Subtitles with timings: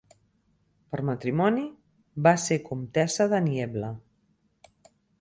[0.95, 1.67] Per matrimoni,
[2.29, 3.95] va ser Comtessa de Niebla.